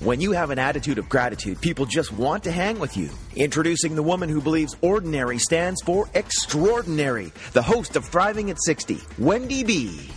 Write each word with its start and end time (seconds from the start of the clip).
When 0.00 0.20
you 0.20 0.30
have 0.30 0.50
an 0.50 0.60
attitude 0.60 0.98
of 0.98 1.08
gratitude, 1.08 1.60
people 1.60 1.84
just 1.84 2.12
want 2.12 2.44
to 2.44 2.52
hang 2.52 2.78
with 2.78 2.96
you. 2.96 3.10
Introducing 3.34 3.96
the 3.96 4.02
woman 4.02 4.28
who 4.28 4.40
believes 4.40 4.76
ordinary 4.80 5.38
stands 5.38 5.82
for 5.82 6.08
extraordinary, 6.14 7.32
the 7.52 7.62
host 7.62 7.96
of 7.96 8.04
Thriving 8.04 8.48
at 8.48 8.62
60, 8.62 9.00
Wendy 9.18 9.64
B. 9.64 10.08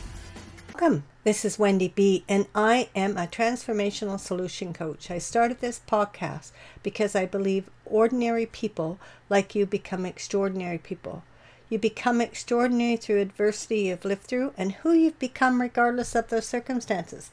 Welcome. 0.67 1.03
This 1.23 1.44
is 1.44 1.58
Wendy 1.58 1.88
B, 1.88 2.23
and 2.30 2.45
I 2.53 2.89
am 2.95 3.17
a 3.17 3.25
transformational 3.25 4.20
solution 4.20 4.72
coach. 4.72 5.09
I 5.09 5.17
started 5.17 5.61
this 5.61 5.81
podcast 5.88 6.52
because 6.83 7.16
I 7.16 7.25
believe 7.25 7.67
ordinary 7.83 8.45
people 8.45 9.00
like 9.30 9.55
you 9.55 9.66
become 9.66 10.05
extraordinary 10.05 10.77
people. 10.77 11.23
You 11.70 11.80
become 11.80 12.22
extraordinary 12.22 12.98
through 12.98 13.20
adversity 13.22 13.80
you've 13.80 14.05
lived 14.05 14.25
through 14.25 14.53
and 14.59 14.73
who 14.73 14.92
you've 14.92 15.17
become 15.17 15.59
regardless 15.59 16.14
of 16.14 16.27
those 16.27 16.45
circumstances. 16.45 17.31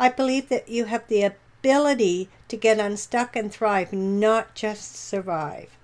I 0.00 0.08
believe 0.08 0.48
that 0.48 0.70
you 0.70 0.86
have 0.86 1.06
the 1.08 1.32
ability 1.62 2.28
to 2.48 2.56
get 2.56 2.80
unstuck 2.80 3.36
and 3.36 3.52
thrive, 3.52 3.92
not 3.92 4.52
just 4.52 4.96
survive. 4.96 5.78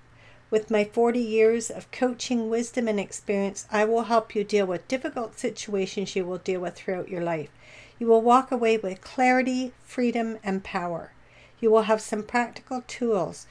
With 0.51 0.69
my 0.69 0.83
40 0.83 1.19
years 1.19 1.69
of 1.69 1.89
coaching, 1.91 2.49
wisdom, 2.49 2.89
and 2.89 2.99
experience, 2.99 3.65
I 3.71 3.85
will 3.85 4.03
help 4.03 4.35
you 4.35 4.43
deal 4.43 4.65
with 4.65 4.89
difficult 4.89 5.39
situations 5.39 6.17
you 6.17 6.25
will 6.25 6.39
deal 6.39 6.59
with 6.59 6.75
throughout 6.75 7.07
your 7.07 7.23
life. 7.23 7.49
You 7.97 8.07
will 8.07 8.21
walk 8.21 8.51
away 8.51 8.75
with 8.77 8.99
clarity, 8.99 9.71
freedom, 9.85 10.37
and 10.43 10.65
power. 10.65 11.13
You 11.61 11.71
will 11.71 11.83
have 11.83 12.01
some 12.01 12.23
practical 12.23 12.83
tools 12.85 13.47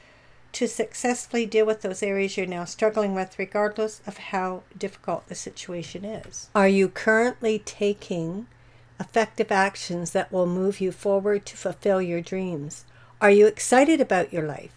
to 0.52 0.68
successfully 0.68 1.46
deal 1.46 1.64
with 1.64 1.80
those 1.80 2.02
areas 2.02 2.36
you're 2.36 2.46
now 2.46 2.66
struggling 2.66 3.14
with, 3.14 3.38
regardless 3.38 4.02
of 4.06 4.18
how 4.18 4.64
difficult 4.76 5.28
the 5.28 5.34
situation 5.34 6.04
is. 6.04 6.50
Are 6.54 6.68
you 6.68 6.90
currently 6.90 7.58
taking 7.60 8.48
effective 9.00 9.52
actions 9.52 10.10
that 10.10 10.32
will 10.32 10.46
move 10.46 10.80
you 10.80 10.92
forward 10.92 11.46
to 11.46 11.56
fulfill 11.56 12.02
your 12.02 12.20
dreams? 12.20 12.84
Are 13.20 13.30
you 13.30 13.46
excited 13.46 14.00
about 14.00 14.32
your 14.32 14.46
life? 14.46 14.72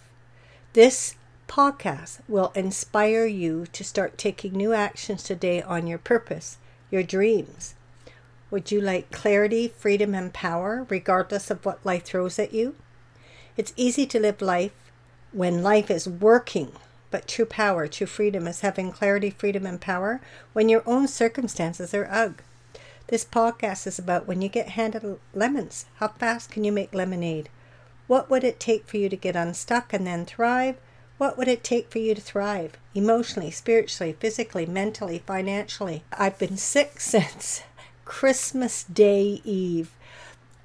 This 0.73 1.15
podcast 1.47 2.19
will 2.27 2.51
inspire 2.55 3.25
you 3.25 3.65
to 3.73 3.83
start 3.83 4.17
taking 4.17 4.53
new 4.53 4.73
actions 4.73 5.23
today 5.23 5.61
on 5.61 5.85
your 5.85 5.97
purpose, 5.97 6.57
your 6.89 7.03
dreams. 7.03 7.75
Would 8.49 8.71
you 8.71 8.81
like 8.81 9.11
clarity, 9.11 9.67
freedom, 9.67 10.13
and 10.13 10.33
power, 10.33 10.85
regardless 10.89 11.49
of 11.49 11.65
what 11.65 11.85
life 11.85 12.03
throws 12.03 12.39
at 12.39 12.53
you? 12.53 12.75
It's 13.57 13.73
easy 13.75 14.05
to 14.07 14.19
live 14.19 14.41
life 14.41 14.91
when 15.31 15.63
life 15.63 15.91
is 15.91 16.07
working, 16.07 16.71
but 17.11 17.27
true 17.27 17.45
power, 17.45 17.87
true 17.87 18.07
freedom 18.07 18.47
is 18.47 18.61
having 18.61 18.91
clarity, 18.91 19.29
freedom, 19.29 19.65
and 19.65 19.79
power 19.79 20.21
when 20.53 20.69
your 20.69 20.83
own 20.85 21.07
circumstances 21.07 21.93
are 21.93 22.07
ugh. 22.11 22.41
This 23.11 23.25
podcast 23.25 23.87
is 23.87 23.99
about 23.99 24.25
when 24.25 24.41
you 24.41 24.47
get 24.47 24.69
handed 24.69 25.19
lemons. 25.33 25.85
How 25.95 26.07
fast 26.07 26.49
can 26.49 26.63
you 26.63 26.71
make 26.71 26.93
lemonade? 26.93 27.49
What 28.07 28.29
would 28.29 28.45
it 28.45 28.57
take 28.57 28.87
for 28.87 28.95
you 28.95 29.09
to 29.09 29.17
get 29.17 29.35
unstuck 29.35 29.91
and 29.91 30.07
then 30.07 30.25
thrive? 30.25 30.77
What 31.17 31.37
would 31.37 31.49
it 31.49 31.61
take 31.61 31.91
for 31.91 31.99
you 31.99 32.15
to 32.15 32.21
thrive 32.21 32.77
emotionally, 32.95 33.51
spiritually, 33.51 34.15
physically, 34.17 34.65
mentally, 34.65 35.21
financially? 35.27 36.05
I've 36.13 36.39
been 36.39 36.55
sick 36.55 36.99
since 37.01 37.63
Christmas 38.05 38.85
Day 38.85 39.41
Eve, 39.43 39.91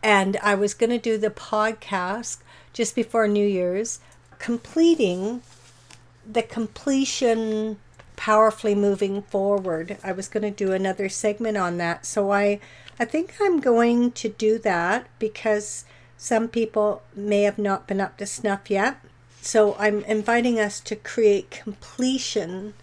and 0.01 0.37
I 0.37 0.55
was 0.55 0.73
going 0.73 0.91
to 0.91 0.99
do 0.99 1.19
the 1.19 1.31
podcast 1.31 2.39
just 2.73 2.95
before 2.95 3.27
New 3.27 3.45
Year's, 3.45 3.99
completing 4.39 5.43
the 6.25 6.45
completion 6.45 7.81
powerfully 8.27 8.75
moving 8.75 9.23
forward. 9.23 9.99
I 10.03 10.11
was 10.11 10.27
going 10.27 10.43
to 10.43 10.51
do 10.51 10.73
another 10.73 11.09
segment 11.09 11.57
on 11.57 11.77
that. 11.77 12.05
So 12.05 12.33
I 12.33 12.59
I 12.99 13.05
think 13.05 13.35
I'm 13.41 13.61
going 13.61 14.11
to 14.11 14.29
do 14.29 14.59
that 14.59 15.07
because 15.21 15.85
some 16.17 16.49
people 16.49 17.03
may 17.15 17.43
have 17.43 17.57
not 17.57 17.87
been 17.87 18.01
up 18.01 18.17
to 18.17 18.27
snuff 18.27 18.69
yet. 18.69 18.99
So 19.43 19.77
I'm 19.79 20.03
inviting 20.07 20.59
us 20.59 20.81
to 20.81 20.97
create 20.97 21.53
completion 21.53 22.75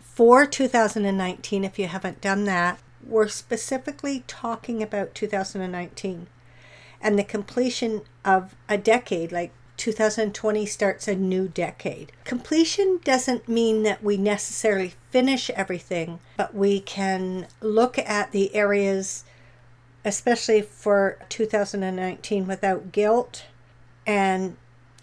for 0.00 0.46
2019 0.46 1.62
if 1.62 1.78
you 1.78 1.86
haven't 1.86 2.20
done 2.20 2.42
that. 2.46 2.80
We're 3.06 3.28
specifically 3.28 4.24
talking 4.26 4.82
about 4.82 5.14
2019 5.14 6.26
and 7.00 7.16
the 7.16 7.22
completion 7.22 8.00
of 8.24 8.56
a 8.68 8.78
decade, 8.78 9.30
like 9.30 9.52
2020 9.82 10.64
starts 10.64 11.08
a 11.08 11.16
new 11.16 11.48
decade. 11.48 12.12
Completion 12.24 13.00
doesn't 13.02 13.48
mean 13.48 13.82
that 13.82 14.00
we 14.00 14.16
necessarily 14.16 14.94
finish 15.10 15.50
everything, 15.50 16.20
but 16.36 16.54
we 16.54 16.78
can 16.78 17.48
look 17.60 17.98
at 17.98 18.30
the 18.30 18.54
areas, 18.54 19.24
especially 20.04 20.62
for 20.62 21.18
2019, 21.28 22.46
without 22.46 22.92
guilt 22.92 23.46
and 24.06 24.56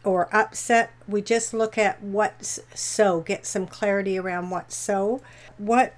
or 0.06 0.34
upset, 0.34 0.92
we 1.10 1.22
just 1.22 1.54
look 1.54 1.78
at 1.78 2.02
what's 2.02 2.62
so, 2.74 3.20
get 3.20 3.46
some 3.46 3.68
clarity 3.68 4.18
around 4.18 4.50
what's 4.50 4.78
so. 4.78 5.20
What 5.58 5.94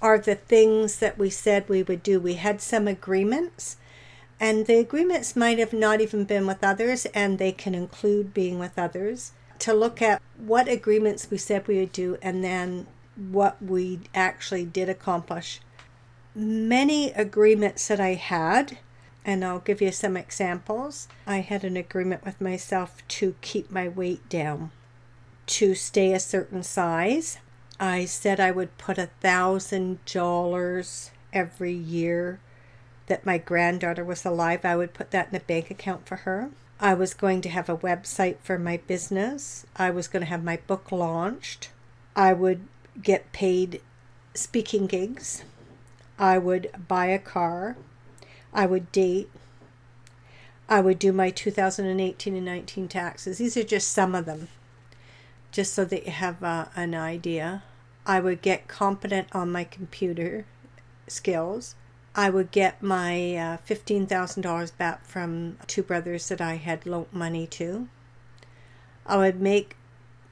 are 0.00 0.18
the 0.18 0.36
things 0.36 1.00
that 1.00 1.18
we 1.18 1.28
said 1.28 1.68
we 1.68 1.82
would 1.82 2.02
do? 2.02 2.18
We 2.18 2.34
had 2.34 2.62
some 2.62 2.88
agreements, 2.88 3.76
and 4.42 4.66
the 4.66 4.80
agreements 4.80 5.36
might 5.36 5.60
have 5.60 5.72
not 5.72 6.00
even 6.00 6.24
been 6.24 6.48
with 6.48 6.64
others, 6.64 7.06
and 7.14 7.38
they 7.38 7.52
can 7.52 7.76
include 7.76 8.34
being 8.34 8.58
with 8.58 8.76
others. 8.76 9.30
To 9.60 9.72
look 9.72 10.02
at 10.02 10.20
what 10.36 10.66
agreements 10.66 11.30
we 11.30 11.38
said 11.38 11.68
we 11.68 11.78
would 11.78 11.92
do 11.92 12.18
and 12.20 12.42
then 12.42 12.88
what 13.16 13.62
we 13.62 14.00
actually 14.12 14.64
did 14.64 14.88
accomplish. 14.88 15.60
Many 16.34 17.12
agreements 17.12 17.86
that 17.86 18.00
I 18.00 18.14
had 18.14 18.78
and 19.24 19.44
I'll 19.44 19.60
give 19.60 19.80
you 19.80 19.92
some 19.92 20.16
examples. 20.16 21.06
I 21.24 21.36
had 21.38 21.62
an 21.62 21.76
agreement 21.76 22.24
with 22.24 22.40
myself 22.40 23.06
to 23.06 23.36
keep 23.40 23.70
my 23.70 23.86
weight 23.86 24.28
down, 24.28 24.72
to 25.46 25.76
stay 25.76 26.12
a 26.12 26.18
certain 26.18 26.64
size. 26.64 27.38
I 27.78 28.04
said 28.06 28.40
I 28.40 28.50
would 28.50 28.76
put 28.78 28.98
a 28.98 29.10
thousand 29.20 30.04
dollars 30.04 31.12
every 31.32 31.72
year 31.72 32.40
that 33.06 33.26
my 33.26 33.38
granddaughter 33.38 34.04
was 34.04 34.24
alive. 34.24 34.64
I 34.64 34.76
would 34.76 34.94
put 34.94 35.10
that 35.10 35.28
in 35.30 35.36
a 35.36 35.40
bank 35.40 35.70
account 35.70 36.06
for 36.06 36.16
her. 36.16 36.50
I 36.80 36.94
was 36.94 37.14
going 37.14 37.40
to 37.42 37.48
have 37.48 37.68
a 37.68 37.76
website 37.76 38.38
for 38.42 38.58
my 38.58 38.76
business. 38.76 39.66
I 39.76 39.90
was 39.90 40.08
going 40.08 40.22
to 40.22 40.28
have 40.28 40.42
my 40.42 40.58
book 40.66 40.90
launched. 40.90 41.70
I 42.16 42.32
would 42.32 42.66
get 43.00 43.32
paid 43.32 43.80
speaking 44.34 44.86
gigs. 44.86 45.44
I 46.18 46.38
would 46.38 46.70
buy 46.88 47.06
a 47.06 47.18
car. 47.18 47.76
I 48.52 48.66
would 48.66 48.90
date. 48.92 49.30
I 50.68 50.80
would 50.80 50.98
do 50.98 51.12
my 51.12 51.30
2018 51.30 52.34
and 52.34 52.44
19 52.44 52.88
taxes. 52.88 53.38
These 53.38 53.56
are 53.56 53.62
just 53.62 53.90
some 53.90 54.14
of 54.14 54.24
them, 54.24 54.48
just 55.50 55.74
so 55.74 55.84
that 55.84 56.06
you 56.06 56.12
have 56.12 56.42
uh, 56.42 56.66
an 56.74 56.94
idea. 56.94 57.62
I 58.06 58.20
would 58.20 58.42
get 58.42 58.68
competent 58.68 59.28
on 59.32 59.52
my 59.52 59.64
computer 59.64 60.46
skills. 61.06 61.74
I 62.14 62.28
would 62.28 62.50
get 62.50 62.82
my 62.82 63.36
uh, 63.36 63.56
$15,000 63.66 64.76
back 64.76 65.04
from 65.04 65.56
two 65.66 65.82
brothers 65.82 66.28
that 66.28 66.40
I 66.42 66.56
had 66.56 66.84
loaned 66.84 67.12
money 67.12 67.46
to. 67.48 67.88
I 69.06 69.16
would 69.16 69.40
make 69.40 69.76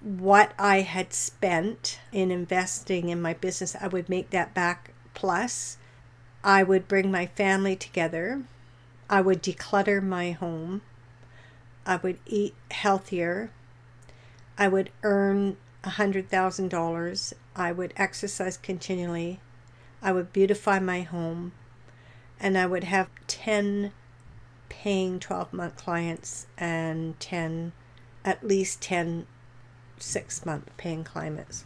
what 0.01 0.53
I 0.59 0.81
had 0.81 1.13
spent 1.13 2.01
in 2.13 2.31
investing 2.31 3.09
in 3.09 3.21
my 3.21 3.35
business, 3.35 3.77
I 3.81 3.89
would 3.89 4.09
make 4.09 4.31
that 4.31 4.55
back 4.55 4.93
plus. 5.15 5.77
I 6.43 6.63
would 6.63 6.89
bring 6.89 7.11
my 7.11 7.27
family 7.27 7.77
together. 7.77 8.43
I 9.11 9.21
would 9.21 9.43
declutter 9.43 10.03
my 10.03 10.33
home. 10.33 10.83
I 11.85 11.97
would 11.97 12.19
eat 12.27 12.55
healthier. 12.71 13.51
I 14.57 14.69
would 14.69 14.91
earn 15.03 15.57
$100,000. 15.85 17.33
I 17.57 17.73
would 17.73 17.93
exercise 17.97 18.57
continually. 18.57 19.41
I 20.03 20.13
would 20.13 20.33
beautify 20.33 20.79
my 20.79 21.03
home. 21.03 21.53
And 22.41 22.57
I 22.57 22.67
would 22.67 22.85
have 22.85 23.09
10 23.27 23.93
paying 24.69 25.21
12 25.21 25.53
month 25.53 25.77
clients 25.77 26.47
and 26.57 27.19
10, 27.21 27.73
at 28.25 28.47
least 28.47 28.81
10 28.81 29.27
six 30.03 30.45
month 30.47 30.71
paying 30.77 31.05
clients. 31.05 31.65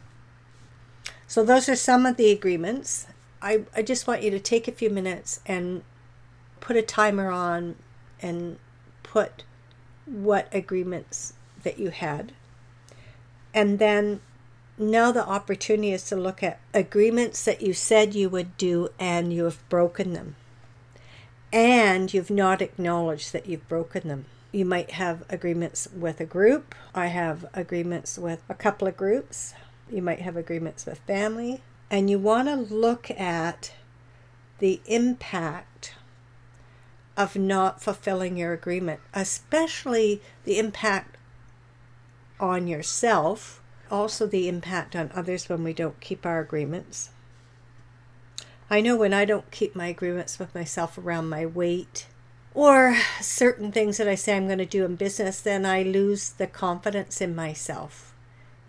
So, 1.26 1.44
those 1.44 1.68
are 1.68 1.76
some 1.76 2.06
of 2.06 2.16
the 2.16 2.30
agreements. 2.30 3.06
I, 3.40 3.64
I 3.74 3.82
just 3.82 4.06
want 4.06 4.22
you 4.22 4.30
to 4.30 4.40
take 4.40 4.68
a 4.68 4.72
few 4.72 4.90
minutes 4.90 5.40
and 5.46 5.82
put 6.60 6.76
a 6.76 6.82
timer 6.82 7.30
on 7.30 7.76
and 8.20 8.58
put 9.02 9.44
what 10.06 10.48
agreements 10.52 11.34
that 11.62 11.78
you 11.78 11.90
had. 11.90 12.32
And 13.52 13.78
then 13.78 14.20
now 14.78 15.12
the 15.12 15.26
opportunity 15.26 15.92
is 15.92 16.04
to 16.06 16.16
look 16.16 16.42
at 16.42 16.60
agreements 16.72 17.44
that 17.44 17.62
you 17.62 17.72
said 17.72 18.14
you 18.14 18.28
would 18.28 18.56
do 18.56 18.88
and 18.98 19.32
you 19.32 19.44
have 19.44 19.66
broken 19.68 20.12
them. 20.12 20.36
And 21.54 22.12
you've 22.12 22.30
not 22.30 22.60
acknowledged 22.60 23.32
that 23.32 23.46
you've 23.46 23.68
broken 23.68 24.08
them. 24.08 24.24
You 24.50 24.64
might 24.64 24.90
have 24.90 25.22
agreements 25.28 25.86
with 25.96 26.20
a 26.20 26.24
group. 26.24 26.74
I 26.92 27.06
have 27.06 27.46
agreements 27.54 28.18
with 28.18 28.42
a 28.48 28.54
couple 28.54 28.88
of 28.88 28.96
groups. 28.96 29.54
You 29.88 30.02
might 30.02 30.18
have 30.18 30.36
agreements 30.36 30.84
with 30.84 30.98
family. 31.06 31.62
And 31.92 32.10
you 32.10 32.18
want 32.18 32.48
to 32.48 32.56
look 32.56 33.08
at 33.12 33.72
the 34.58 34.80
impact 34.86 35.94
of 37.16 37.36
not 37.36 37.80
fulfilling 37.80 38.36
your 38.36 38.52
agreement, 38.52 38.98
especially 39.14 40.20
the 40.42 40.58
impact 40.58 41.16
on 42.40 42.66
yourself, 42.66 43.62
also 43.92 44.26
the 44.26 44.48
impact 44.48 44.96
on 44.96 45.12
others 45.14 45.48
when 45.48 45.62
we 45.62 45.72
don't 45.72 46.00
keep 46.00 46.26
our 46.26 46.40
agreements. 46.40 47.10
I 48.70 48.80
know 48.80 48.96
when 48.96 49.12
I 49.12 49.24
don't 49.24 49.50
keep 49.50 49.76
my 49.76 49.86
agreements 49.86 50.38
with 50.38 50.54
myself 50.54 50.96
around 50.96 51.28
my 51.28 51.44
weight 51.44 52.06
or 52.54 52.96
certain 53.20 53.72
things 53.72 53.98
that 53.98 54.08
I 54.08 54.14
say 54.14 54.36
I'm 54.36 54.46
going 54.46 54.58
to 54.58 54.66
do 54.66 54.84
in 54.84 54.96
business, 54.96 55.40
then 55.40 55.66
I 55.66 55.82
lose 55.82 56.30
the 56.30 56.46
confidence 56.46 57.20
in 57.20 57.34
myself. 57.34 58.14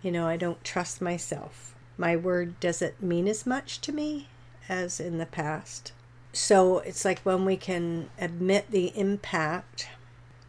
You 0.02 0.12
know, 0.12 0.26
I 0.26 0.36
don't 0.36 0.62
trust 0.62 1.00
myself. 1.00 1.74
My 1.96 2.14
word 2.14 2.60
doesn't 2.60 3.02
mean 3.02 3.26
as 3.26 3.46
much 3.46 3.80
to 3.82 3.92
me 3.92 4.28
as 4.68 5.00
in 5.00 5.18
the 5.18 5.26
past. 5.26 5.92
So 6.32 6.80
it's 6.80 7.04
like 7.04 7.20
when 7.20 7.46
we 7.46 7.56
can 7.56 8.10
admit 8.18 8.70
the 8.70 8.92
impact, 8.98 9.88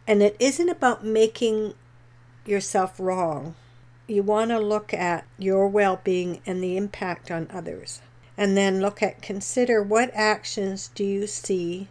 and 0.06 0.22
it 0.22 0.36
isn't 0.38 0.68
about 0.68 1.04
making 1.04 1.74
yourself 2.44 3.00
wrong. 3.00 3.54
You 4.06 4.22
want 4.22 4.50
to 4.50 4.58
look 4.58 4.92
at 4.92 5.24
your 5.38 5.68
well 5.68 6.00
being 6.04 6.42
and 6.44 6.62
the 6.62 6.76
impact 6.76 7.30
on 7.30 7.46
others. 7.50 8.02
And 8.38 8.56
then 8.56 8.80
look 8.80 9.02
at, 9.02 9.20
consider 9.20 9.82
what 9.82 10.12
actions 10.14 10.92
do 10.94 11.02
you 11.02 11.26
see 11.26 11.88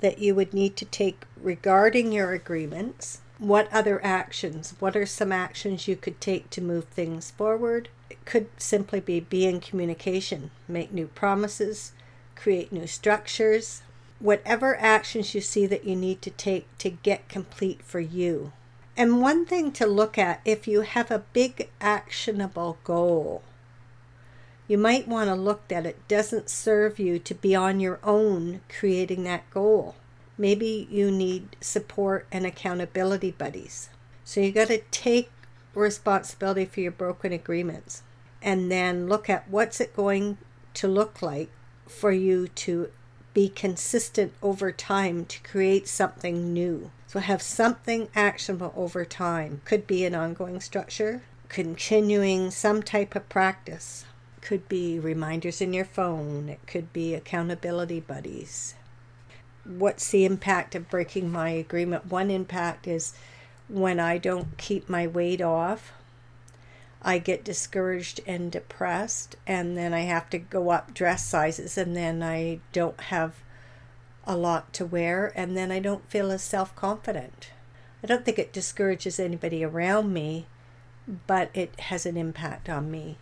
that 0.00 0.18
you 0.18 0.34
would 0.34 0.52
need 0.52 0.76
to 0.76 0.84
take 0.84 1.24
regarding 1.40 2.12
your 2.12 2.32
agreements? 2.32 3.22
What 3.38 3.72
other 3.72 4.04
actions? 4.04 4.74
What 4.78 4.94
are 4.94 5.06
some 5.06 5.32
actions 5.32 5.88
you 5.88 5.96
could 5.96 6.20
take 6.20 6.50
to 6.50 6.60
move 6.60 6.84
things 6.84 7.30
forward? 7.30 7.88
It 8.10 8.22
could 8.26 8.48
simply 8.58 9.00
be 9.00 9.20
be 9.20 9.46
in 9.46 9.58
communication, 9.58 10.50
make 10.68 10.92
new 10.92 11.06
promises, 11.06 11.92
create 12.34 12.72
new 12.72 12.86
structures, 12.86 13.80
whatever 14.18 14.76
actions 14.76 15.34
you 15.34 15.40
see 15.40 15.64
that 15.64 15.86
you 15.86 15.96
need 15.96 16.20
to 16.22 16.30
take 16.30 16.66
to 16.76 16.90
get 16.90 17.30
complete 17.30 17.82
for 17.82 18.00
you. 18.00 18.52
And 18.98 19.22
one 19.22 19.46
thing 19.46 19.72
to 19.72 19.86
look 19.86 20.18
at 20.18 20.42
if 20.44 20.68
you 20.68 20.82
have 20.82 21.10
a 21.10 21.24
big 21.32 21.70
actionable 21.80 22.76
goal, 22.84 23.42
you 24.68 24.78
might 24.78 25.06
want 25.06 25.28
to 25.28 25.34
look 25.34 25.68
that 25.68 25.86
it 25.86 26.08
doesn't 26.08 26.50
serve 26.50 26.98
you 26.98 27.18
to 27.18 27.34
be 27.34 27.54
on 27.54 27.80
your 27.80 28.00
own 28.02 28.60
creating 28.68 29.24
that 29.24 29.48
goal. 29.50 29.94
Maybe 30.36 30.86
you 30.90 31.10
need 31.10 31.56
support 31.60 32.26
and 32.32 32.44
accountability 32.44 33.30
buddies. 33.30 33.90
So 34.24 34.40
you 34.40 34.52
got 34.52 34.68
to 34.68 34.82
take 34.90 35.30
responsibility 35.74 36.64
for 36.64 36.80
your 36.80 36.92
broken 36.92 37.32
agreements 37.32 38.02
and 38.42 38.70
then 38.70 39.08
look 39.08 39.30
at 39.30 39.48
what's 39.48 39.80
it 39.80 39.94
going 39.94 40.38
to 40.74 40.88
look 40.88 41.22
like 41.22 41.50
for 41.86 42.12
you 42.12 42.48
to 42.48 42.90
be 43.34 43.48
consistent 43.48 44.32
over 44.42 44.72
time 44.72 45.24
to 45.26 45.42
create 45.42 45.86
something 45.86 46.52
new. 46.52 46.90
So 47.06 47.20
have 47.20 47.42
something 47.42 48.08
actionable 48.14 48.72
over 48.76 49.04
time. 49.04 49.60
Could 49.64 49.86
be 49.86 50.04
an 50.04 50.14
ongoing 50.14 50.60
structure, 50.60 51.22
continuing 51.48 52.50
some 52.50 52.82
type 52.82 53.14
of 53.14 53.28
practice. 53.28 54.06
Could 54.46 54.68
be 54.68 54.98
reminders 54.98 55.60
in 55.60 55.72
your 55.72 55.84
phone. 55.84 56.48
It 56.48 56.66
could 56.66 56.92
be 56.92 57.14
accountability 57.14 58.00
buddies. 58.00 58.74
What's 59.64 60.08
the 60.10 60.24
impact 60.24 60.74
of 60.74 60.88
breaking 60.88 61.32
my 61.32 61.50
agreement? 61.50 62.06
One 62.06 62.30
impact 62.30 62.86
is 62.86 63.12
when 63.68 63.98
I 63.98 64.18
don't 64.18 64.56
keep 64.56 64.88
my 64.88 65.06
weight 65.06 65.42
off 65.42 65.92
I 67.06 67.18
get 67.18 67.44
discouraged 67.44 68.20
and 68.26 68.50
depressed, 68.50 69.36
and 69.46 69.76
then 69.76 69.94
I 69.94 70.00
have 70.00 70.28
to 70.30 70.38
go 70.38 70.70
up 70.70 70.92
dress 70.92 71.24
sizes, 71.24 71.78
and 71.78 71.94
then 71.96 72.20
I 72.20 72.58
don't 72.72 73.00
have 73.00 73.36
a 74.26 74.36
lot 74.36 74.72
to 74.72 74.84
wear, 74.84 75.32
and 75.36 75.56
then 75.56 75.70
I 75.70 75.78
don't 75.78 76.10
feel 76.10 76.32
as 76.32 76.42
self 76.42 76.74
confident. 76.74 77.50
I 78.02 78.08
don't 78.08 78.24
think 78.24 78.40
it 78.40 78.52
discourages 78.52 79.20
anybody 79.20 79.62
around 79.62 80.12
me, 80.12 80.46
but 81.28 81.50
it 81.54 81.78
has 81.78 82.06
an 82.06 82.16
impact 82.16 82.68
on 82.68 82.90
me. 82.90 83.18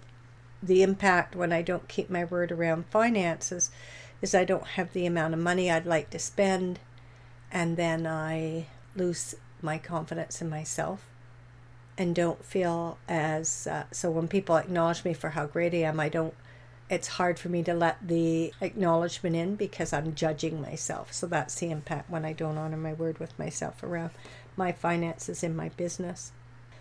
The 0.65 0.83
impact 0.83 1.37
when 1.37 1.53
I 1.53 1.61
don't 1.61 1.89
keep 1.89 2.09
my 2.09 2.25
word 2.25 2.51
around 2.51 2.87
finances 2.87 3.71
is 4.23 4.35
I 4.35 4.45
don't 4.45 4.67
have 4.67 4.95
the 4.95 5.05
amount 5.05 5.35
of 5.35 5.41
money 5.41 5.71
I'd 5.71 5.85
like 5.85 6.09
to 6.11 6.19
spend, 6.19 6.79
and 7.53 7.77
then 7.77 8.07
I 8.07 8.69
lose 8.97 9.35
my 9.61 9.77
confidence 9.77 10.41
in 10.41 10.49
myself 10.49 11.07
and 11.99 12.15
don't 12.15 12.43
feel 12.43 12.97
as 13.09 13.67
uh, 13.67 13.85
so 13.93 14.11
when 14.11 14.27
people 14.27 14.57
acknowledge 14.57 15.05
me 15.05 15.13
for 15.13 15.31
how 15.31 15.47
great 15.47 15.75
I 15.75 15.79
am, 15.79 16.01
I 16.01 16.09
don't. 16.09 16.35
It's 16.89 17.09
hard 17.09 17.39
for 17.39 17.49
me 17.51 17.63
to 17.63 17.75
let 17.75 17.97
the 18.07 18.53
acknowledgement 18.61 19.37
in 19.37 19.57
because 19.57 19.93
I'm 19.93 20.15
judging 20.15 20.61
myself. 20.61 21.13
So 21.13 21.27
that's 21.27 21.55
the 21.57 21.71
impact 21.71 22.11
when 22.11 22.25
I 22.25 22.33
don't 22.33 22.59
honor 22.59 22.77
my 22.77 22.93
word 22.93 23.19
with 23.19 23.39
myself 23.39 23.83
around 23.83 24.11
my 24.57 24.73
finances 24.73 25.43
in 25.43 25.55
my 25.55 25.71
business. 25.71 26.33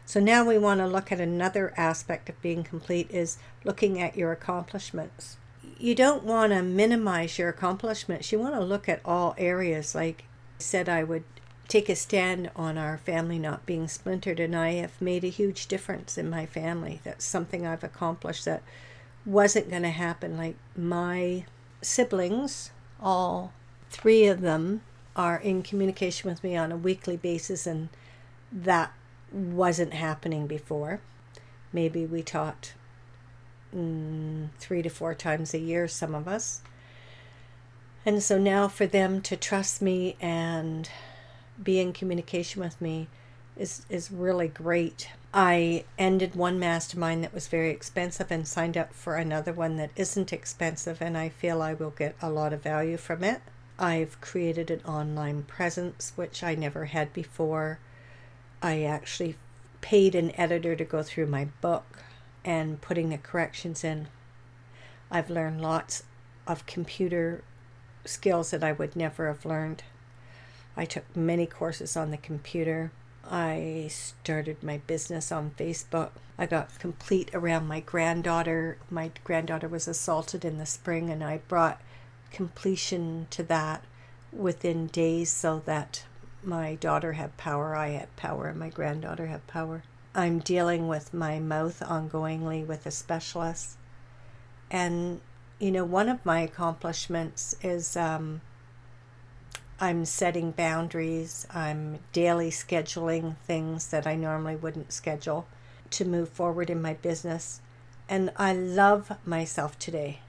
So 0.06 0.20
now 0.20 0.46
we 0.46 0.58
want 0.58 0.80
to 0.80 0.88
look 0.88 1.12
at 1.12 1.20
another 1.20 1.74
aspect 1.78 2.30
of 2.30 2.42
being 2.42 2.64
complete 2.64 3.10
is 3.10 3.38
looking 3.64 4.02
at 4.02 4.18
your 4.18 4.32
accomplishments. 4.32 5.38
You 5.78 5.96
don't 5.96 6.24
want 6.24 6.52
to 6.52 6.62
minimize 6.62 7.38
your 7.38 7.50
accomplishments. 7.50 8.32
You 8.32 8.40
want 8.40 8.56
to 8.56 8.62
look 8.62 8.88
at 8.90 9.02
all 9.06 9.34
areas 9.38 9.96
like 9.96 10.26
I 10.60 10.64
said 10.64 10.88
I 10.88 11.04
would 11.04 11.24
take 11.68 11.90
a 11.90 11.96
stand 11.96 12.52
on 12.56 12.78
our 12.78 12.98
family 12.98 13.40
not 13.40 13.66
being 13.66 13.88
splintered, 13.88 14.40
and 14.40 14.56
I 14.56 14.74
have 14.74 15.02
made 15.02 15.24
a 15.24 15.30
huge 15.30 15.68
difference 15.68 16.18
in 16.18 16.30
my 16.30 16.46
family. 16.46 17.02
That's 17.04 17.26
something 17.26 17.66
I've 17.66 17.84
accomplished 17.84 18.46
that 18.46 18.62
wasn't 19.26 19.70
going 19.70 19.84
to 19.84 19.90
happen. 19.90 20.38
Like 20.38 20.56
my 20.76 21.46
siblings, 21.82 22.72
all 23.02 23.54
three 23.90 24.28
of 24.28 24.42
them, 24.42 24.82
are 25.16 25.38
in 25.38 25.64
communication 25.64 26.30
with 26.30 26.44
me 26.44 26.56
on 26.56 26.72
a 26.72 26.78
weekly 26.78 27.18
basis, 27.18 27.66
and 27.66 27.90
that 28.52 28.94
wasn't 29.34 29.94
happening 29.94 30.48
before. 30.48 31.02
Maybe 31.72 32.06
we 32.06 32.22
taught 32.22 32.74
mm, 33.76 34.50
three 34.60 34.82
to 34.82 34.90
four 34.90 35.14
times 35.16 35.54
a 35.54 35.60
year, 35.60 35.88
some 35.88 36.14
of 36.14 36.28
us. 36.28 36.62
And 38.06 38.22
so 38.22 38.38
now 38.38 38.68
for 38.68 38.86
them 38.86 39.22
to 39.22 39.36
trust 39.38 39.82
me 39.82 40.18
and 40.20 40.90
be 41.62 41.80
in 41.80 41.94
communication 41.94 42.62
with 42.62 42.80
me 42.82 43.08
is 43.56 43.86
is 43.90 44.12
really 44.12 44.48
great. 44.48 45.10
I 45.34 45.86
ended 45.98 46.36
one 46.36 46.60
mastermind 46.60 47.24
that 47.24 47.34
was 47.34 47.48
very 47.48 47.70
expensive 47.70 48.32
and 48.32 48.48
signed 48.48 48.78
up 48.78 48.94
for 48.94 49.16
another 49.16 49.54
one 49.54 49.78
that 49.78 49.92
isn't 49.96 50.34
expensive 50.34 51.02
and 51.02 51.18
I 51.18 51.30
feel 51.30 51.62
I 51.62 51.74
will 51.74 51.92
get 51.92 52.16
a 52.22 52.30
lot 52.30 52.54
of 52.54 52.62
value 52.62 52.98
from 52.98 53.24
it. 53.24 53.42
I've 53.80 54.20
created 54.22 54.70
an 54.70 54.82
online 54.86 55.44
presence 55.44 56.14
which 56.16 56.44
I 56.44 56.56
never 56.56 56.86
had 56.86 57.14
before. 57.14 57.80
I 58.64 58.84
actually 58.84 59.36
paid 59.82 60.16
an 60.16 60.32
editor 60.40 60.74
to 60.74 60.86
go 60.86 61.04
through 61.04 61.28
my 61.28 61.50
book 61.60 62.00
and 62.46 62.80
putting 62.80 63.10
the 63.10 63.18
corrections 63.18 63.84
in. 63.84 64.08
I've 65.12 65.30
learned 65.30 65.62
lots 65.62 66.04
of 66.48 66.66
computer 66.66 67.44
skills 68.06 68.52
that 68.52 68.64
I 68.64 68.72
would 68.72 68.96
never 68.96 69.28
have 69.28 69.46
learned. 69.46 69.84
I 70.78 70.86
took 70.86 71.04
many 71.14 71.46
courses 71.46 71.98
on 71.98 72.12
the 72.12 72.18
computer. 72.18 72.92
I 73.30 73.88
started 73.90 74.64
my 74.64 74.78
business 74.80 75.30
on 75.30 75.52
Facebook. 75.58 76.12
I 76.38 76.46
got 76.46 76.80
complete 76.80 77.30
around 77.34 77.68
my 77.68 77.82
granddaughter. 77.82 78.78
My 78.90 79.12
granddaughter 79.26 79.68
was 79.68 79.90
assaulted 79.90 80.46
in 80.46 80.58
the 80.58 80.66
spring, 80.66 81.10
and 81.10 81.22
I 81.22 81.40
brought 81.50 81.82
completion 82.32 83.28
to 83.32 83.44
that 83.44 83.84
within 84.32 84.88
days 84.88 85.30
so 85.32 85.62
that 85.66 86.06
my 86.46 86.76
daughter 86.76 87.14
had 87.14 87.38
power, 87.38 87.76
I 87.76 87.90
had 87.90 88.16
power, 88.16 88.48
and 88.48 88.60
my 88.60 88.70
granddaughter 88.70 89.28
had 89.28 89.46
power. 89.48 89.84
I'm 90.16 90.40
dealing 90.40 90.88
with 90.88 91.14
my 91.14 91.40
mouth 91.40 91.80
ongoingly 91.82 92.66
with 92.66 92.86
a 92.86 92.92
specialist. 92.92 93.78
And, 94.70 95.22
you 95.60 95.72
know, 95.72 95.86
one 95.86 96.10
of 96.10 96.26
my 96.26 96.42
accomplishments 96.42 97.56
is 97.64 97.98
um, 97.98 98.42
I'm 99.80 100.06
setting 100.06 100.52
boundaries. 100.52 101.48
I'm 101.54 102.00
daily 102.12 102.52
scheduling 102.52 103.38
things 103.38 103.88
that 103.88 104.06
I 104.06 104.16
normally 104.16 104.56
wouldn't 104.56 104.94
schedule 104.94 105.48
to 105.92 106.06
move 106.06 106.30
forward 106.30 106.70
in 106.70 106.82
my 106.82 106.94
business. 106.94 107.62
And 108.08 108.32
I 108.38 108.54
love 108.54 109.12
myself 109.26 109.80
today. 109.80 110.20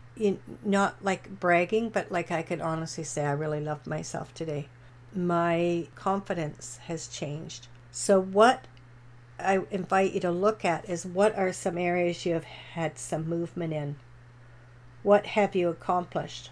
Not 0.64 1.04
like 1.04 1.40
bragging, 1.40 1.90
but 1.90 2.10
like 2.10 2.30
I 2.30 2.42
could 2.42 2.60
honestly 2.60 3.04
say 3.04 3.24
I 3.24 3.32
really 3.32 3.60
love 3.60 3.86
myself 3.86 4.32
today. 4.32 4.68
My 5.14 5.86
confidence 5.94 6.78
has 6.86 7.06
changed. 7.08 7.68
So, 7.92 8.20
what 8.20 8.66
I 9.38 9.60
invite 9.70 10.12
you 10.12 10.20
to 10.20 10.30
look 10.30 10.64
at 10.64 10.88
is 10.88 11.06
what 11.06 11.36
are 11.36 11.52
some 11.52 11.78
areas 11.78 12.26
you 12.26 12.34
have 12.34 12.44
had 12.44 12.98
some 12.98 13.28
movement 13.28 13.72
in? 13.72 13.96
What 15.02 15.26
have 15.26 15.54
you 15.54 15.68
accomplished? 15.68 16.50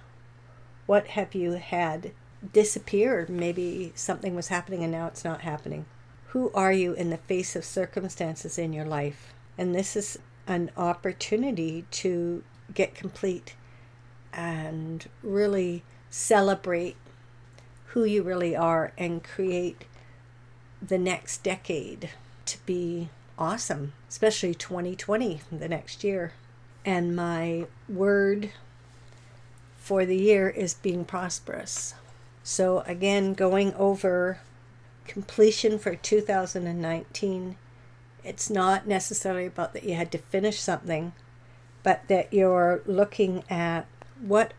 What 0.86 1.08
have 1.08 1.34
you 1.34 1.52
had 1.52 2.12
disappeared? 2.52 3.28
Maybe 3.28 3.92
something 3.94 4.34
was 4.34 4.48
happening 4.48 4.82
and 4.82 4.92
now 4.92 5.06
it's 5.06 5.24
not 5.24 5.42
happening. 5.42 5.86
Who 6.28 6.50
are 6.54 6.72
you 6.72 6.92
in 6.92 7.10
the 7.10 7.18
face 7.18 7.54
of 7.56 7.64
circumstances 7.64 8.58
in 8.58 8.72
your 8.72 8.84
life? 8.84 9.32
And 9.56 9.74
this 9.74 9.96
is 9.96 10.18
an 10.46 10.70
opportunity 10.76 11.84
to 11.90 12.42
get 12.74 12.94
complete 12.94 13.54
and 14.32 15.08
really 15.22 15.82
celebrate 16.10 16.96
who 17.92 18.04
you 18.04 18.22
really 18.22 18.56
are 18.56 18.92
and 18.96 19.22
create 19.22 19.84
the 20.80 20.98
next 20.98 21.42
decade 21.42 22.08
to 22.46 22.58
be 22.64 23.10
awesome, 23.38 23.92
especially 24.08 24.54
2020, 24.54 25.42
the 25.50 25.68
next 25.68 26.02
year. 26.02 26.32
And 26.84 27.14
my 27.14 27.66
word 27.88 28.50
for 29.76 30.06
the 30.06 30.16
year 30.16 30.48
is 30.48 30.74
being 30.74 31.04
prosperous. 31.04 31.94
So, 32.42 32.80
again, 32.80 33.34
going 33.34 33.74
over 33.74 34.40
completion 35.06 35.78
for 35.78 35.94
2019, 35.94 37.56
it's 38.24 38.48
not 38.48 38.86
necessarily 38.86 39.46
about 39.46 39.74
that 39.74 39.84
you 39.84 39.94
had 39.94 40.10
to 40.12 40.18
finish 40.18 40.60
something, 40.60 41.12
but 41.82 42.08
that 42.08 42.32
you're 42.32 42.80
looking 42.86 43.44
at 43.50 43.86
what 44.18 44.54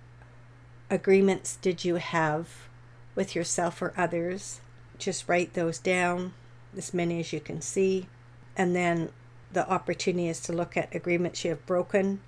agreements 0.90 1.58
did 1.62 1.84
you 1.84 1.96
have 1.96 2.68
with 3.16 3.36
yourself 3.36 3.82
or 3.82 3.94
others. 3.96 4.62
Just 4.98 5.28
write 5.28 5.54
those 5.54 5.80
down, 5.80 6.34
as 6.78 6.94
many 6.94 7.20
as 7.20 7.34
you 7.34 7.40
can 7.40 7.62
see. 7.62 8.08
And 8.56 8.76
then 8.76 9.10
the 9.52 9.70
opportunity 9.70 10.28
is 10.28 10.40
to 10.42 10.54
look 10.54 10.76
at 10.78 10.94
agreements 10.94 11.44
you 11.44 11.52
have 11.52 11.66
broken 11.66 12.22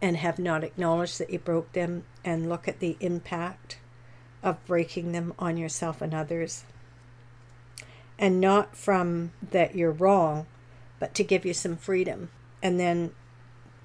and 0.00 0.16
have 0.16 0.38
not 0.38 0.64
acknowledged 0.64 1.18
that 1.18 1.30
you 1.30 1.38
broke 1.38 1.72
them 1.72 2.04
and 2.24 2.48
look 2.48 2.68
at 2.68 2.80
the 2.80 2.96
impact 3.00 3.78
of 4.42 4.64
breaking 4.66 5.12
them 5.12 5.34
on 5.38 5.56
yourself 5.56 6.00
and 6.00 6.14
others. 6.14 6.64
And 8.18 8.40
not 8.40 8.76
from 8.76 9.32
that 9.50 9.74
you're 9.74 9.92
wrong, 9.92 10.46
but 10.98 11.14
to 11.14 11.24
give 11.24 11.44
you 11.44 11.54
some 11.54 11.76
freedom. 11.76 12.30
And 12.62 12.78
then 12.78 13.12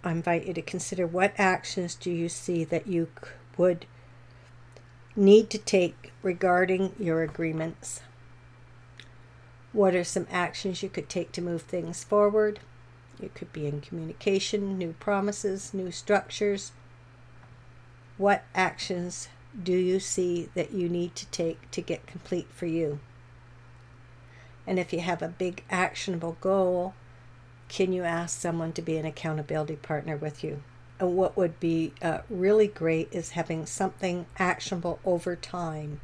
I 0.03 0.11
invite 0.11 0.45
you 0.45 0.53
to 0.53 0.61
consider 0.61 1.07
what 1.07 1.33
actions 1.37 1.95
do 1.95 2.11
you 2.11 2.29
see 2.29 2.63
that 2.65 2.87
you 2.87 3.07
would 3.57 3.85
need 5.15 5.49
to 5.51 5.57
take 5.57 6.11
regarding 6.21 6.93
your 6.97 7.21
agreements. 7.21 8.01
What 9.71 9.95
are 9.95 10.03
some 10.03 10.27
actions 10.31 10.81
you 10.81 10.89
could 10.89 11.09
take 11.09 11.31
to 11.33 11.41
move 11.41 11.63
things 11.63 12.03
forward? 12.03 12.59
It 13.21 13.35
could 13.35 13.53
be 13.53 13.67
in 13.67 13.81
communication, 13.81 14.77
new 14.77 14.93
promises, 14.99 15.73
new 15.73 15.91
structures. 15.91 16.71
What 18.17 18.43
actions 18.55 19.29
do 19.61 19.73
you 19.73 19.99
see 19.99 20.49
that 20.55 20.71
you 20.71 20.89
need 20.89 21.15
to 21.15 21.25
take 21.27 21.69
to 21.71 21.81
get 21.81 22.07
complete 22.07 22.47
for 22.53 22.65
you? 22.65 22.99
And 24.65 24.79
if 24.79 24.93
you 24.93 25.01
have 25.01 25.21
a 25.21 25.27
big 25.27 25.63
actionable 25.69 26.37
goal, 26.41 26.93
can 27.69 27.93
you 27.93 28.03
ask 28.03 28.39
someone 28.39 28.73
to 28.73 28.81
be 28.81 28.97
an 28.97 29.05
accountability 29.05 29.75
partner 29.75 30.15
with 30.15 30.43
you? 30.43 30.63
And 30.99 31.17
what 31.17 31.35
would 31.35 31.59
be 31.59 31.93
uh, 32.01 32.19
really 32.29 32.67
great 32.67 33.09
is 33.11 33.31
having 33.31 33.65
something 33.65 34.25
actionable 34.37 34.99
over 35.03 35.35
time, 35.35 35.99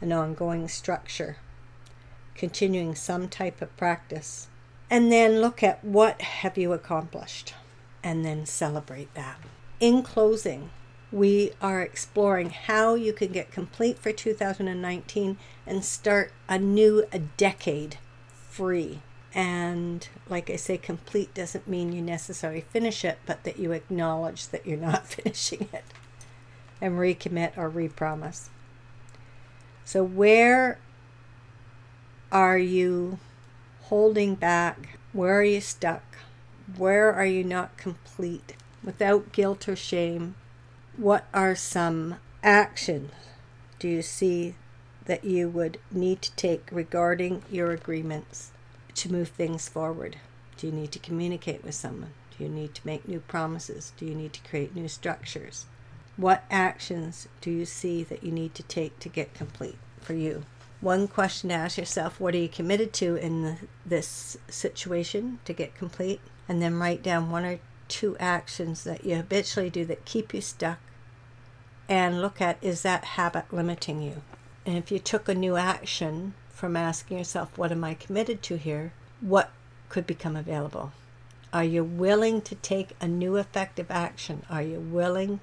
an 0.00 0.12
ongoing 0.12 0.68
structure, 0.68 1.38
continuing 2.34 2.94
some 2.94 3.28
type 3.28 3.60
of 3.60 3.76
practice. 3.76 4.48
And 4.90 5.10
then 5.10 5.40
look 5.40 5.62
at 5.62 5.84
what 5.84 6.20
have 6.22 6.56
you 6.56 6.72
accomplished 6.72 7.54
and 8.02 8.24
then 8.24 8.46
celebrate 8.46 9.12
that. 9.14 9.38
In 9.80 10.02
closing, 10.02 10.70
we 11.10 11.52
are 11.60 11.80
exploring 11.80 12.50
how 12.50 12.94
you 12.94 13.12
can 13.12 13.32
get 13.32 13.50
complete 13.50 13.98
for 13.98 14.12
2019 14.12 15.38
and 15.66 15.84
start 15.84 16.32
a 16.48 16.58
new 16.58 17.04
decade 17.36 17.98
free. 18.30 19.00
And 19.34 20.08
like 20.28 20.50
I 20.50 20.56
say, 20.56 20.78
complete 20.78 21.34
doesn't 21.34 21.68
mean 21.68 21.92
you 21.92 22.00
necessarily 22.02 22.62
finish 22.62 23.04
it, 23.04 23.18
but 23.26 23.44
that 23.44 23.58
you 23.58 23.72
acknowledge 23.72 24.48
that 24.48 24.66
you're 24.66 24.78
not 24.78 25.06
finishing 25.08 25.68
it 25.72 25.84
and 26.80 26.98
recommit 26.98 27.56
or 27.56 27.68
repromise. 27.68 28.50
So, 29.84 30.02
where 30.02 30.78
are 32.30 32.58
you 32.58 33.18
holding 33.82 34.34
back? 34.34 34.98
Where 35.12 35.38
are 35.38 35.44
you 35.44 35.60
stuck? 35.60 36.02
Where 36.76 37.12
are 37.12 37.26
you 37.26 37.42
not 37.42 37.76
complete? 37.76 38.54
Without 38.84 39.32
guilt 39.32 39.68
or 39.68 39.76
shame, 39.76 40.34
what 40.96 41.26
are 41.32 41.54
some 41.54 42.16
actions 42.42 43.10
do 43.78 43.88
you 43.88 44.02
see 44.02 44.54
that 45.06 45.24
you 45.24 45.48
would 45.48 45.78
need 45.90 46.20
to 46.22 46.32
take 46.32 46.68
regarding 46.70 47.42
your 47.50 47.70
agreements 47.70 48.50
to 48.98 49.12
move 49.12 49.28
things 49.28 49.68
forward? 49.68 50.16
Do 50.56 50.66
you 50.66 50.72
need 50.72 50.92
to 50.92 50.98
communicate 50.98 51.64
with 51.64 51.74
someone? 51.74 52.12
Do 52.36 52.44
you 52.44 52.50
need 52.50 52.74
to 52.74 52.86
make 52.86 53.08
new 53.08 53.20
promises? 53.20 53.92
Do 53.96 54.06
you 54.06 54.14
need 54.14 54.32
to 54.34 54.48
create 54.48 54.74
new 54.74 54.88
structures? 54.88 55.66
What 56.16 56.44
actions 56.50 57.28
do 57.40 57.50
you 57.50 57.64
see 57.64 58.02
that 58.04 58.24
you 58.24 58.32
need 58.32 58.54
to 58.56 58.62
take 58.62 58.98
to 59.00 59.08
get 59.08 59.34
complete 59.34 59.78
for 60.00 60.14
you? 60.14 60.44
One 60.80 61.08
question 61.08 61.48
to 61.50 61.56
ask 61.56 61.78
yourself 61.78 62.20
what 62.20 62.34
are 62.34 62.38
you 62.38 62.48
committed 62.48 62.92
to 62.94 63.16
in 63.16 63.42
the, 63.42 63.56
this 63.84 64.36
situation 64.48 65.40
to 65.44 65.52
get 65.52 65.74
complete? 65.74 66.20
And 66.48 66.62
then 66.62 66.78
write 66.78 67.02
down 67.02 67.30
one 67.30 67.44
or 67.44 67.58
two 67.88 68.16
actions 68.18 68.84
that 68.84 69.04
you 69.04 69.16
habitually 69.16 69.70
do 69.70 69.84
that 69.86 70.04
keep 70.04 70.32
you 70.34 70.40
stuck 70.40 70.78
and 71.88 72.20
look 72.20 72.40
at 72.40 72.58
is 72.62 72.82
that 72.82 73.04
habit 73.04 73.52
limiting 73.52 74.02
you? 74.02 74.22
And 74.66 74.76
if 74.76 74.92
you 74.92 74.98
took 74.98 75.28
a 75.28 75.34
new 75.34 75.56
action 75.56 76.34
from 76.58 76.76
asking 76.76 77.16
yourself, 77.16 77.56
what 77.56 77.70
am 77.70 77.84
I 77.84 77.94
committed 77.94 78.42
to 78.42 78.56
here? 78.56 78.92
What 79.20 79.52
could 79.88 80.08
become 80.08 80.34
available? 80.34 80.92
Are 81.52 81.62
you 81.62 81.84
willing 81.84 82.42
to 82.42 82.56
take 82.56 82.96
a 83.00 83.06
new 83.06 83.36
effective 83.36 83.92
action? 83.92 84.44
Are 84.50 84.62
you 84.62 84.80
willing 84.80 85.38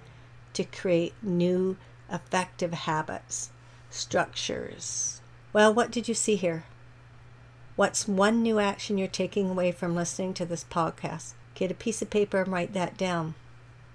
to 0.51 0.65
create 0.65 1.13
new 1.21 1.77
effective 2.11 2.73
habits, 2.73 3.49
structures? 3.89 5.21
Well, 5.53 5.73
what 5.73 5.89
did 5.89 6.09
you 6.09 6.13
see 6.13 6.35
here? 6.35 6.65
What's 7.77 8.09
one 8.09 8.43
new 8.43 8.59
action 8.59 8.97
you're 8.97 9.07
taking 9.07 9.49
away 9.49 9.71
from 9.71 9.95
listening 9.95 10.33
to 10.33 10.45
this 10.45 10.65
podcast? 10.69 11.31
Get 11.53 11.71
a 11.71 11.75
piece 11.75 12.01
of 12.01 12.09
paper 12.09 12.41
and 12.41 12.51
write 12.51 12.73
that 12.73 12.97
down. 12.97 13.35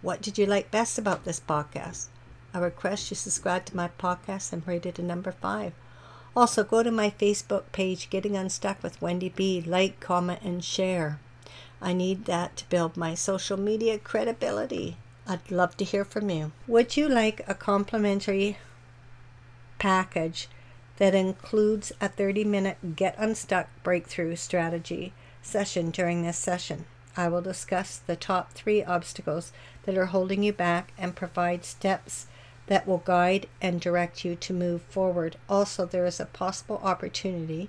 What 0.01 0.23
did 0.23 0.39
you 0.39 0.47
like 0.47 0.71
best 0.71 0.99
about 0.99 1.25
this 1.25 1.39
podcast? 1.39 2.07
I 2.55 2.61
request 2.61 3.11
you 3.11 3.15
subscribe 3.15 3.67
to 3.67 3.77
my 3.77 3.91
podcast 3.99 4.55
and 4.55 4.67
rate 4.67 4.87
it 4.87 4.99
a 4.99 5.03
number 5.03 5.33
five. 5.33 5.75
Also, 6.37 6.63
go 6.63 6.83
to 6.83 6.91
my 6.93 7.11
Facebook 7.11 7.65
page, 7.73 8.09
Getting 8.09 8.37
Unstuck 8.37 8.83
with 8.83 9.03
Wendy 9.03 9.29
B. 9.29 9.61
Like, 9.61 9.99
comment, 9.99 10.41
and 10.43 10.65
share. 10.65 11.19
I 11.83 11.93
need 11.93 12.27
that 12.27 12.57
to 12.59 12.69
build 12.69 12.97
my 12.97 13.15
social 13.15 13.57
media 13.57 13.99
credibility. 13.99 14.97
I'd 15.27 15.51
love 15.51 15.77
to 15.79 15.85
hear 15.85 16.05
from 16.05 16.31
you. 16.31 16.53
Would 16.67 16.97
you 16.97 17.09
like 17.09 17.43
a 17.49 17.55
complimentary 17.55 18.59
package 19.79 20.49
that 20.99 21.15
includes 21.15 21.93
a 22.01 22.09
30 22.09 22.45
minute 22.45 22.97
Get 22.97 23.17
Unstuck 23.19 23.69
breakthrough 23.83 24.37
strategy 24.37 25.13
session 25.43 25.91
during 25.91 26.23
this 26.23 26.37
session? 26.37 26.85
I 27.17 27.29
will 27.29 27.43
discuss 27.43 27.99
the 27.99 28.17
top 28.17 28.53
three 28.53 28.85
obstacles 28.85 29.53
that 29.85 29.97
are 29.97 30.07
holding 30.07 30.43
you 30.43 30.53
back 30.53 30.93
and 30.97 31.17
provide 31.17 31.65
steps 31.65 32.27
that 32.67 32.87
will 32.87 32.99
guide 32.99 33.49
and 33.61 33.81
direct 33.81 34.25
you 34.25 34.37
to 34.37 34.53
move 34.53 34.83
forward. 34.83 35.37
Also, 35.49 35.87
there 35.87 36.07
is 36.07 36.21
a 36.21 36.27
possible 36.27 36.81
opportunity 36.83 37.69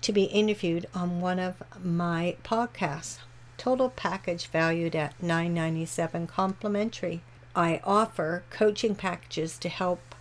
to 0.00 0.12
be 0.12 0.24
interviewed 0.24 0.86
on 0.94 1.20
one 1.20 1.38
of 1.38 1.62
my 1.82 2.36
podcasts. 2.44 3.18
Total 3.56 3.90
package 3.90 4.46
valued 4.46 4.94
at 4.94 5.18
$9.97 5.20 6.28
complimentary. 6.28 7.22
I 7.56 7.80
offer 7.82 8.44
coaching 8.50 8.94
packages 8.94 9.58
to 9.58 9.68
help 9.68 10.14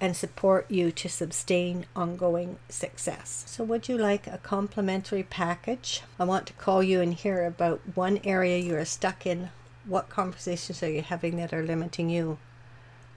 and 0.00 0.14
support 0.14 0.70
you 0.70 0.92
to 0.92 1.08
sustain 1.08 1.86
ongoing 1.96 2.58
success. 2.68 3.44
So, 3.46 3.64
would 3.64 3.88
you 3.88 3.96
like 3.96 4.26
a 4.26 4.38
complimentary 4.38 5.22
package? 5.22 6.02
I 6.18 6.24
want 6.24 6.46
to 6.48 6.52
call 6.52 6.82
you 6.82 7.00
and 7.00 7.14
hear 7.14 7.46
about 7.46 7.80
one 7.94 8.20
area 8.24 8.58
you 8.58 8.76
are 8.76 8.84
stuck 8.84 9.24
in. 9.24 9.50
What 9.86 10.10
conversations 10.10 10.82
are 10.82 10.90
you 10.90 11.00
having 11.00 11.36
that 11.36 11.54
are 11.54 11.62
limiting 11.62 12.10
you? 12.10 12.38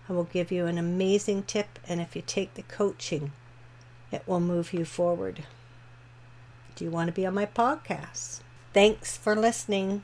I 0.09 0.13
will 0.13 0.23
give 0.23 0.51
you 0.51 0.65
an 0.65 0.79
amazing 0.79 1.43
tip, 1.43 1.77
and 1.87 2.01
if 2.01 2.15
you 2.15 2.23
take 2.25 2.55
the 2.55 2.63
coaching, 2.63 3.31
it 4.11 4.23
will 4.25 4.39
move 4.39 4.73
you 4.73 4.83
forward. 4.83 5.43
Do 6.75 6.83
you 6.83 6.91
want 6.91 7.07
to 7.07 7.13
be 7.13 7.27
on 7.27 7.35
my 7.35 7.45
podcast? 7.45 8.41
Thanks 8.73 9.15
for 9.15 9.35
listening. 9.35 10.03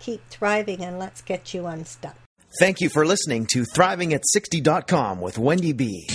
Keep 0.00 0.28
thriving 0.28 0.84
and 0.84 0.98
let's 0.98 1.22
get 1.22 1.54
you 1.54 1.66
unstuck. 1.66 2.16
Thank 2.60 2.80
you 2.80 2.88
for 2.88 3.06
listening 3.06 3.46
to 3.52 3.64
ThrivingAt60.com 3.74 5.20
with 5.20 5.38
Wendy 5.38 5.72
B. 5.72 6.08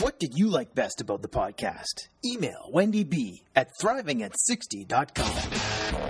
What 0.00 0.18
did 0.18 0.32
you 0.34 0.48
like 0.48 0.74
best 0.74 1.00
about 1.00 1.22
the 1.22 1.28
podcast? 1.28 2.08
Email 2.24 2.68
Wendy 2.70 3.04
B 3.04 3.42
at 3.56 3.68
ThrivingAt60.com. 3.82 6.09